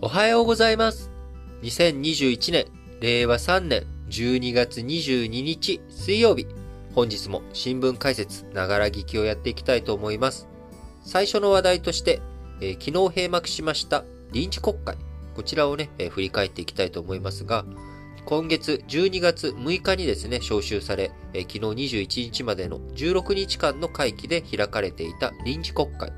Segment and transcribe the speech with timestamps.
[0.00, 1.10] おはようございます。
[1.62, 2.66] 2021年、
[3.00, 6.46] 令和3年12月22日水曜日。
[6.94, 10.46] 本日も新聞解説、ながら聞きをやっていきたいと思います。
[11.02, 12.22] 最初の話題として、
[12.60, 14.96] えー昨日閉幕しました臨時国会。
[15.34, 17.64] こちらをね、えー振り返っていきたいと思いますが、
[18.24, 26.12] 今月12月6日にですね、召集され、えー昨日21日までの16日間の会期で開かれていた臨時国会。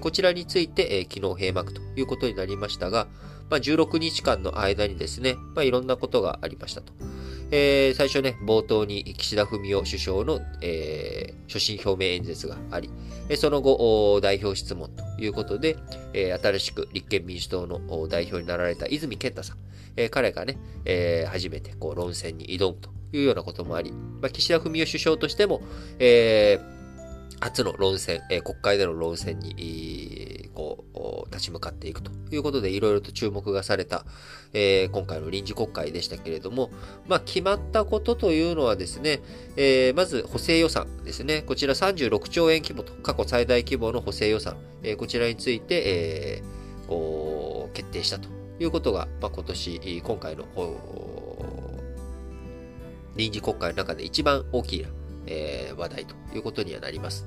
[0.00, 3.06] こちらについて、昨日閉幕ということになりましたが、
[3.48, 6.92] まあ、16日間の間にですね、まあ、いろんなことがありましたと。
[7.52, 12.90] えー最初ね、冒頭に岸田文雄首相の、えー所信表明演説があり、
[13.36, 15.76] その後、代表質問ということで、
[16.12, 19.58] えー新しく立憲民主党の代表になられた泉健太さん、
[19.96, 25.62] えー彼がね、えー初めてこう論戦に挑むというようなこともあり、まあ、岸田文雄首相としても、
[26.00, 26.75] えー
[27.40, 30.84] 初の論戦、えー国会での論戦に、こ
[31.28, 34.04] う、立ち向かっていくということで、いろいろと注目がされた、
[34.52, 36.70] えー今回の臨時国会でしたけれども、
[37.06, 39.20] まあ、決まったことというのはですね、
[39.56, 41.42] えーまず補正予算ですね。
[41.42, 48.28] こちら36兆円規模と、過去最大規模の補正予算、えーこちらについて、えーこう決定したと
[48.60, 50.44] いうことが、まあ、今年、今回の、
[53.16, 54.86] 臨時国会の中で一番大きい、
[55.26, 57.26] えー話題ということにはなります。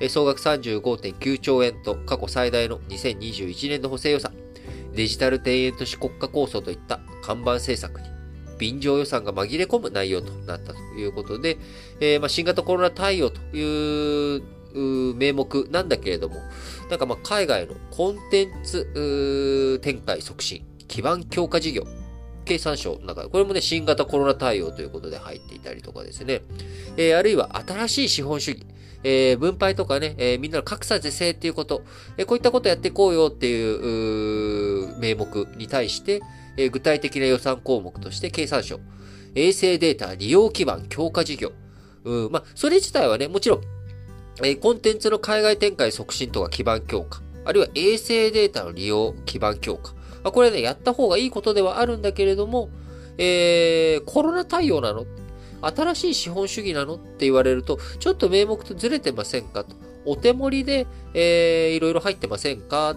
[0.00, 4.32] えー総額35.9兆円と過去最大の2021年度補正予算、
[4.94, 8.08] デジタル田園都市国家構想といった看板政策に
[8.58, 11.58] 便乗予算が紛れ込む内容となったということで、
[12.00, 14.42] えーまあ、新型コロナ対応という
[15.14, 16.36] 名目なんだけれども、
[16.88, 21.84] なんかま海外のコンテンツ展開促進、基盤強化事業、
[22.44, 26.42] 経産省の中で、これもね、新型コロナ対応ということで入っていたりとかですね、
[26.96, 28.66] えーあるいは新しい資本主義、
[29.04, 31.82] えー分配とかね、えーみんなの格差是正っていうこと、
[32.16, 36.20] えーこういったことやっていこうよっていう名目に対して、
[36.56, 38.80] えー具体的な予算項目として経産省、
[39.34, 41.52] 衛星データ利用基盤強化事業、
[42.04, 43.60] うん、まあ、それ自体はね、もちろん、
[44.44, 49.94] えーコンテンツの海外展開促進とか基盤強化、あるいは衛星データの利用基盤強化。
[50.22, 52.70] まあ、これね、やった方がいいことではあるんだけれども、
[53.18, 55.04] えーコロナ対応なの？
[55.60, 56.94] 新しい資本主義なの？
[56.94, 59.64] って言われると、ちょっと名目とずれてませんか？
[59.64, 59.76] と。
[60.04, 62.96] お手盛りで、えーいろいろ入ってませんか？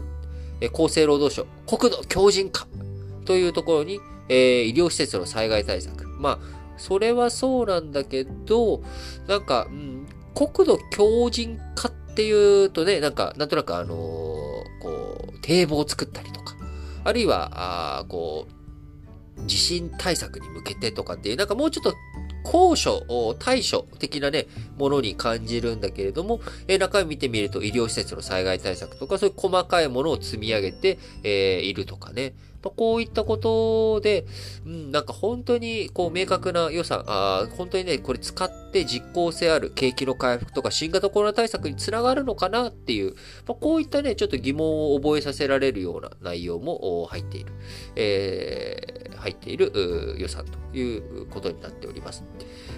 [0.62, 2.68] えー厚生労働省、国土強靭化
[3.26, 4.00] というところに、
[4.30, 6.08] えー医療施設の災害対策。
[6.08, 8.82] まあ、それはそうなんだけど、
[9.28, 13.96] なんか、うん、国土強靭化っていうとね、なんか、なんとなくあのー
[14.82, 16.56] こう、堤防を作ったりとか、
[17.06, 21.94] あるいは、あこう、地震対策に向けてとかっていう、なんかもうちょっと
[22.44, 32.34] 高所、対処的なね、ものに感じるんだけれども、えー中身見てみると医療施設の災害対策とか、そういう細かいものを積み上げて、えーいるとかね。
[32.66, 34.26] まこういったことで、
[34.66, 43.14] うん、なんか本当にこう明確な予算、あ本当にね、これ使って実効性ある景気の回復とか新型コロナ対策につながるのかなっていう、
[43.48, 47.54] まあ、こういったね、ちょっと疑問を覚えさせられるような内容も入っている、
[47.96, 52.24] えー入っている予算ということになっております。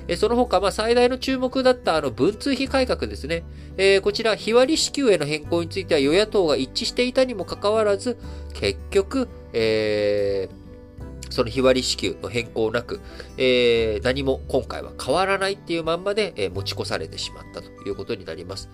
[0.07, 3.43] えその他、まあ、最大の注目だったあの文通費改革ですね。
[3.77, 8.17] えーこちら、日割り支給への変更については与野党が一致していたにもかかわらず、
[8.53, 10.67] 結局、えー
[11.29, 13.01] その日割り支給の変更なく、
[13.37, 18.69] えー何も今回は変わらないっていうまんまで、えー持ち越されてしまったということになります。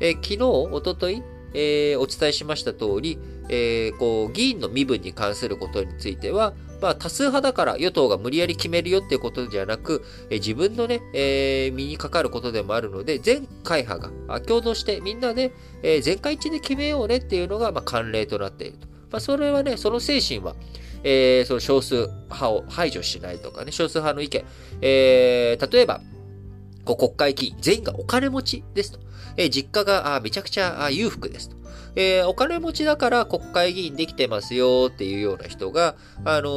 [0.00, 1.22] えー昨日、おととい、
[1.52, 3.18] えーお伝えしました通り、
[3.48, 18.86] えーこう、議員の身分に関することについては、まあ、多数派だから与党が無理やり決めるよっていうことじゃなく、え自分のね、えー身にかかることでもあるので、全会派があ共同してみんなで、えー全会一致で決めようねっていうのが、まあ、慣例となっていると。
[19.10, 20.54] まあ、それはね、その精神は、
[21.02, 24.44] えーその少数派を排除しないとかね、少数派の意見、
[24.82, 26.00] えー例えば、
[26.84, 28.98] こう国会議員全員がお金持ちですと。
[29.36, 31.56] えー実家があめちゃくちゃあ裕福ですと。
[31.96, 36.48] えーお金持ちだから国会議員できてますよっていうような人が、あの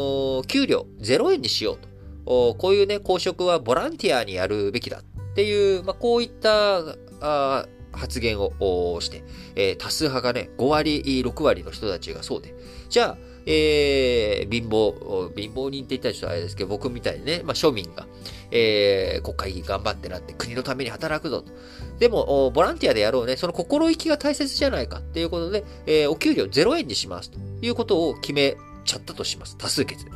[0.44, 1.90] ー給料0円にしようと。
[2.26, 6.82] こういうね、公職はボランティアにやるべきだっていう、まあ、こういった
[7.22, 9.24] あ発言をして、
[9.56, 12.54] えー多数派がね、5割、6割の人たちがそうで。
[12.90, 18.06] じゃあ、えー貧乏、貧乏人って言ったらちょっとあれですけど、僕みたいにね、まあ、庶民が、
[18.51, 21.51] えー国会議員頑張ってなって国のために働くぞと。
[21.98, 23.38] でも、ボランティアでやろうね。
[23.38, 28.56] その心意気が大切じゃないかっていうことで、えーお給料0円にしますということを決め
[28.86, 29.57] ちゃったとします。
[29.57, 30.12] 多数決で。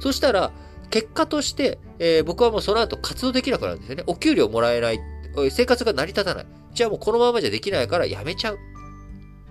[0.00, 0.52] そしたら、
[0.90, 4.04] 結果として、えー僕はもうその後活動できなくなるんですよね。
[4.06, 5.00] お給料もらえない。
[5.50, 6.46] 生活が成り立たない。
[6.74, 8.58] じゃあもうこのままじゃできないからやめちゃう。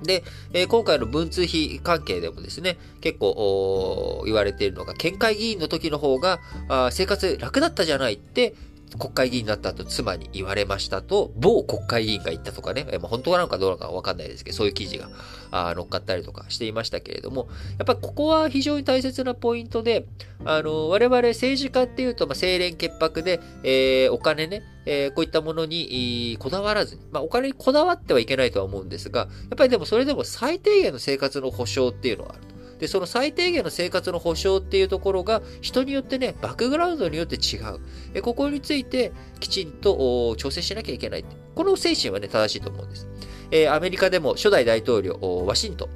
[0.03, 8.53] で、えー、今回の文通費関係でもですね、結構言われているのが、県会議員の時の方があ生活楽だったじゃないって
[8.97, 15.09] 国会議員になった後妻に言われましたと、某国会議員が言ったとかね、まあ、本当なのかどうなのかわかんないですけど、そういう記事が
[15.51, 17.47] 乗っかったりとかしていましたけれども、
[17.77, 20.05] やっぱここは非常に大切なポイントで、
[20.45, 32.54] あの、我々政治家っていうと、まあ、清廉潔白で、えー、お金ね、えー、こういったものにこだわらずに、まあ、お金にこだわってはいけないとは思うんですが、やっぱりでもそれでも最低限の生活の保障っていうのはあると。
[32.79, 37.79] で、その最低限の生活の保障っていうところが、人によってね、バックグラウンドによって違う。
[38.13, 41.25] えここについて、きちんと調整しなきゃいけない。
[41.55, 43.07] この精神はね、正しいと思うんです。
[43.51, 45.89] えー、アメリカでも初代大統領、ワシントン。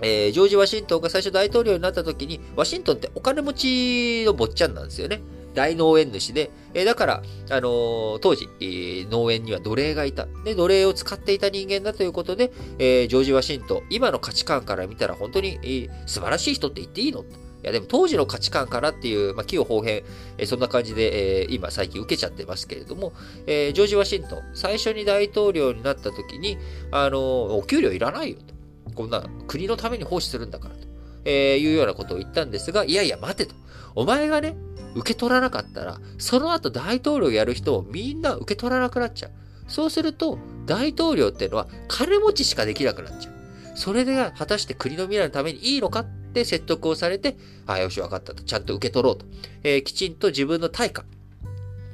[0.00, 5.20] えー、ジョージ・ワシントンが最初大統領になった時に、ワシントンってお金持ちの坊ちゃんなんですよね。
[5.58, 10.28] 大農園主で、え、だから、あのー、当時、えー、農園には奴隷がいた。
[10.44, 17.22] で、奴隷を使っていた人間だということで、えー、ジョージ・ワシントン、今の価値観から見たら本当に、えー、素晴らしい人って言っていいの？
[17.22, 17.24] い
[17.64, 20.04] や、でも当時の価値観からっていう、まあ、器用方変、
[20.38, 23.12] えー、そんな感じで、えー、今最近受けちゃってますけれども、
[23.48, 26.56] えー、ジョージ・ワシントン、最初に大統領になった時に、
[26.92, 27.20] あのー、
[27.54, 28.54] お給料いらないよと。
[28.94, 30.80] こんな国のために奉仕するんだからと、
[31.24, 33.54] え、いうようなことを言ったんですが、いやいや待てと。
[33.94, 34.56] お前がね、
[34.94, 39.30] 受け取らなかったら、その後大統領やる人をみんな受け取らなくなっちゃう。
[39.68, 43.34] そうすると、大統領っていうのは金持ちしかできなくなっちゃう。
[43.74, 47.36] それが果たして国の未来のためにいいのかって説得をされて、
[47.66, 48.42] ああ、よし、わかったと。
[48.42, 49.26] ちゃんと受け取ろうと。
[49.62, 51.04] えー、きちんと自分の対価、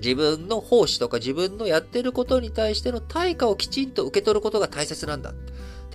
[0.00, 5.35] 自分の奉仕とか自分のやってることに対しての対価をきちんと受け取ることが大切なんだ。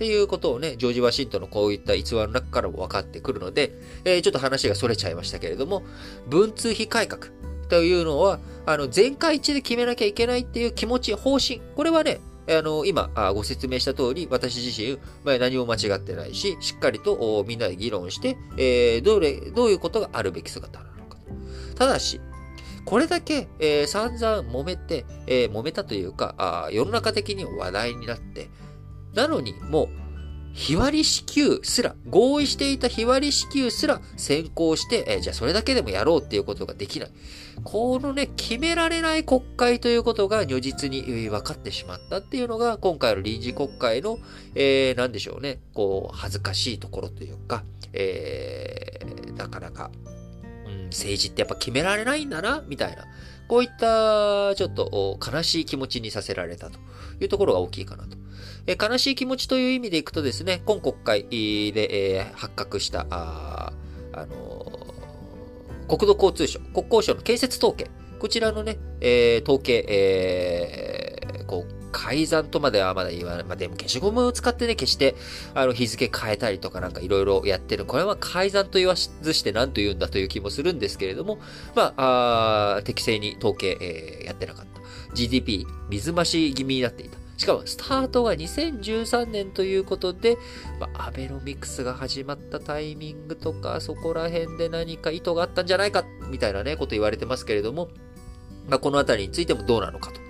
[0.00, 3.74] っていうことをね、ジョージ・ワシントンのこういった逸話の中からも分かってくるので、
[4.06, 5.82] えー、ちょっと話が逸れちゃいましたけれども、
[6.26, 7.26] 文通費改革
[7.68, 12.18] というのは、あの、全会一致で決めなきゃいけないっていう気持ち、方針、これはね、
[12.48, 21.74] あの、今ご説明した通り、私自身、まあ、何も間違ってないし、しっかりとみんなで議論して、えー、どれ、どういうことがあるべき姿なのかと。
[21.74, 22.22] ただし、
[22.86, 28.48] これだけ、えー、散々揉めて、えー、揉めたというかあ、世の中的に話題になって、
[29.14, 29.88] なのに、もう、
[30.52, 37.10] 日割り支給すら、合意していた日割り支給すら先行して、えー、じゃあそれだけでもやろうっていうことができない。
[37.62, 44.18] このね、決められない国会ということが如実に分かってしまったっていうのが、今回の臨時国会の、
[44.54, 49.90] えー、なんでしょうね、こう、恥ずかしいところというか、えー、なかなか、
[50.66, 53.04] うん、政治ってやっぱ決められないんだな、みたいな。
[53.46, 56.78] こういった、ちょっと悲しい気持ちにさせられたと
[57.20, 58.16] いうところが大きいかなと。
[58.66, 61.22] え悲しい気持ちという意味でいくとですね、今国会
[61.72, 63.72] で、え、発覚した、あ、
[64.12, 73.44] あのー、国土交通省、国交省の建設統計、こちらのね、えー、統計、えー、こう、改ざんとまではまだ言わない。
[73.44, 75.14] まあ、でも消しゴムを使ってね、消して、
[75.54, 77.84] あの、日付変えたりとかなんかいろいろやってる。
[77.86, 81.38] これは改ざんと言わずして何と言うんだという気もするんですけれども、
[81.74, 84.80] まあ、あ適正に統計、えー、やってなかった。
[85.14, 87.19] GDP、水増し気味になっていた。
[87.40, 90.36] しかも、スタートが2013年ということで、
[90.78, 97.88] まあ、アベノミクスが始まったタイミングとか、そこら辺で何か意図があったんじゃないか、みたいなね、こと言われてますけれども、
[98.68, 100.20] まあ、このあたりについてもどうなのかと。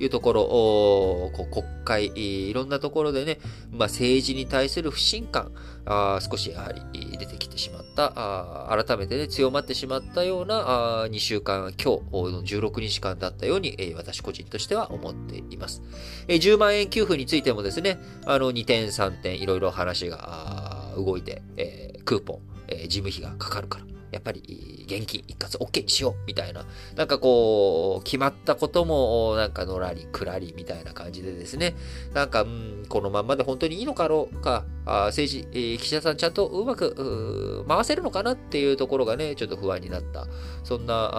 [0.00, 3.38] いうところ、こう国会、いろんなところでね、
[3.70, 5.52] まあ、政治に対する不信感、
[5.86, 15.82] あ少しやはり出てきてしまったあ、改めてね、強まってしまったようなあ2週間、今日の16日間だったように、えー、私個人としては思っています。
[16.28, 23.97] えー、10万円給付についてもですね、あの2点3点いろいろ話が動いて、えー、クーポン、え、事務費がかかるから。
[24.10, 26.64] やっぱり現金一括 OK にしようみたいな、
[26.96, 31.74] なんかこう、決まったこともなんかのらりくらりみたいな感じでですね、
[32.14, 40.26] なんか、うん、このまんまで本当にいいのかろうか、あ政治、えー、岸田さんちゃんとうまく回せるのかなっていうところがね、ちょっと不安になった、
[40.64, 41.10] そんな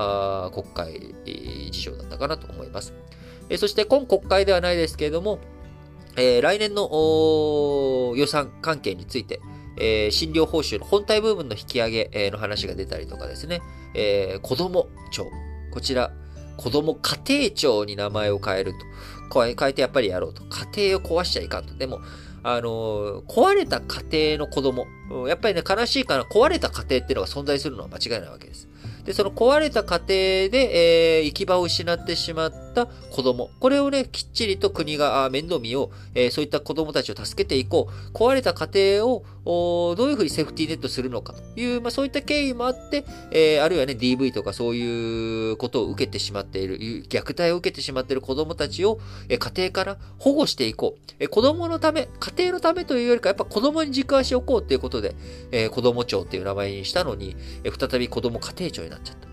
[0.46, 2.94] あ国会、えー、事情だったかなと思います。
[3.50, 5.40] えー、そして今国会ではないですけれども、
[6.16, 9.40] えー、来年の予算関係について、
[9.80, 13.62] えー、診療報酬の本体部分の引き上げの話が出たりとかですね、
[13.94, 15.28] えー、子供庁。
[15.72, 16.12] こちら、
[16.58, 18.80] 子供家庭庁に名前を変えると。
[19.32, 20.44] 変えてやっぱりやろうと。
[20.74, 21.76] 家庭を壊しちゃいかんと。
[21.76, 22.00] でも、
[22.44, 24.86] あの、壊れた家庭の子供。
[25.28, 28.68] やっぱりね、悲しいから、壊れた家庭っていうのが存在するのは間違いないわけです。
[29.10, 33.50] で、その壊れた家庭で、えー、行き場を失ってしまった子供。
[33.60, 35.90] これをね、きっちりと国が面倒見よう。
[36.14, 38.16] えー、そういった子供たちを助けていこう。
[38.16, 51.14] 壊れた家庭を、どういうふうにセーフティーネットするのかという、まあそういった経緯もあって、えー、あるいはね、DV とかそういうことを受けてしまっている、虐待を受けてしまっている子供たちを、えー、家庭から保護していこう。
[51.18, 55.16] えー、子供のため、家庭のためというよりか、やっぱ子供に軸足を置こうということで、
[55.52, 59.30] えー、子供庁っていう名前にしたのに、えー、再び子供家庭庁になっちゃった。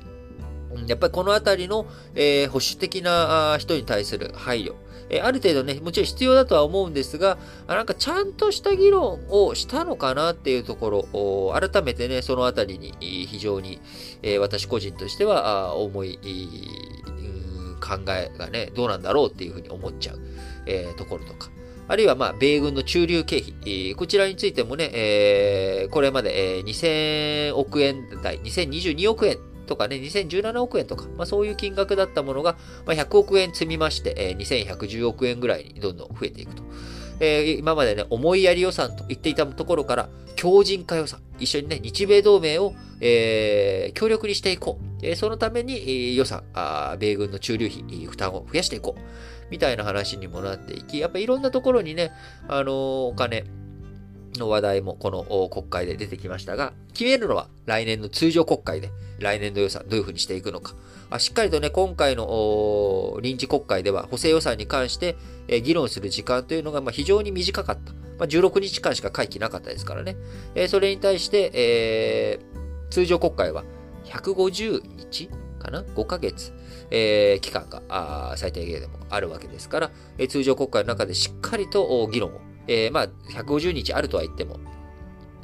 [0.87, 4.75] やっぱりこのあたりの、えー、保守的な人に対する配慮。
[5.09, 12.93] えー、ある程度ね、もちろん必要だとは思うんですが、なんかちゃんとした議論をしたのかなっていうところを、改めてね、そのあたりに
[13.27, 13.81] 非常に、
[14.23, 16.19] えー、私個人としては重い、
[17.81, 20.21] 考えがね、どうなんだろうっていうふうに思っちゃう、
[20.67, 21.51] え、ところとか。
[21.89, 32.57] あるいは、まあ、米軍の駐留経費、こちらについてもね、え、これまで、えー、2000億円台、2022億円とかね、2017億円とか、まあそういう金額だったものが、
[32.87, 36.63] まあ、100億円積みまして、えー、2110億円ぐらいにどんどん増えていくと。
[37.19, 44.87] えー、今までね、思いやり予算と言っていたところから、強靭化予算、一緒にね、日米同盟を、えー、強力にしていこう。
[45.03, 49.01] えー、そのために、えー、予算あ、米軍の駐留費、負担を増やしていこう。
[49.51, 52.13] みたいな話にもなっていき、やっぱいろんなところにね、
[52.49, 52.73] あのー、
[53.09, 53.45] お金、
[54.39, 60.75] の話題もこの国会で出てきましたが、決めるのは来年の通常国会で、来年度予算どういうふうにしていくのか。
[61.19, 65.17] しっかりとね、今回の臨時国会では補正予算に関して、
[65.63, 67.93] 議論する時間というのが非常に短かった。
[68.19, 70.17] まあ、16日間しか会期なかったですからね。
[70.69, 73.65] それに対して、えー、通常国会は
[74.05, 75.29] 150日
[75.59, 76.53] かな ?5 ヶ月、
[76.91, 79.91] えー、期間が最低限でもあるわけですから、
[80.29, 84.59] 通常国会の中でしっかりと議論をえー、まあ、150日あるとは言っても、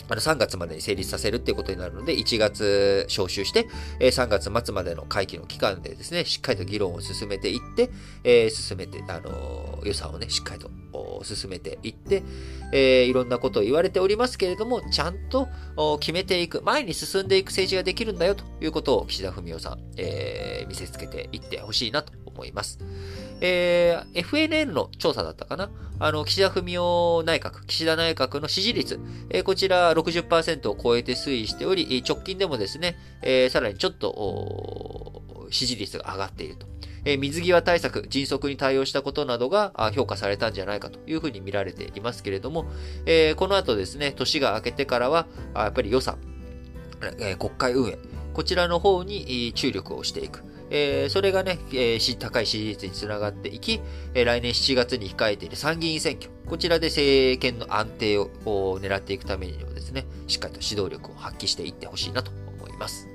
[0.08, 3.68] あの3月までに成立させるっていうことになるので、1月招集して、
[3.98, 7.90] えー、3月末までの会期の期間でですね、しっかりと議論を進めていって、
[8.24, 10.70] えー、進めて、あの、予算をね、しっかりと
[11.24, 12.22] 進めていって、
[12.72, 15.48] えー、いろんなことを言われておりますけれども、ちゃんと
[16.00, 22.78] 決めていく、前に進んでいく政治ができるんだよということを岸田文雄さん、えー、見せつけていってほしいなと思います。
[23.40, 25.70] えー、FNN の調査だったかな？
[25.98, 36.66] あの、岸田文雄内閣、岸田内閣の支持率、えー、こちら60%を超えて推移しており、直近でもですね、えー、さらにちょっと、支持率が上がっていると。
[37.04, 42.66] え、水際対策、迅速に対応したことなどが評価されたんじゃないかというふうに見られていますけれども、
[43.06, 46.18] え、この後ですね、年が明けてからは、やっぱり予算、
[47.18, 47.98] え、国会運営、
[48.32, 50.51] こちらの方に注力をしていく。
[50.74, 53.80] えー、それがね、えー、高い支持率につながっていき、
[54.14, 58.30] えー、来年7月に控えている参議院選挙、こちらで政権の安定を
[58.80, 63.11] 狙っていくためにもですね、しっかりと指導力を発揮していってほしいなと思います。